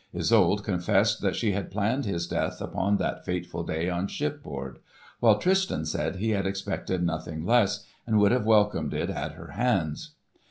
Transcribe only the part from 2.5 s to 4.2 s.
upon that fateful day on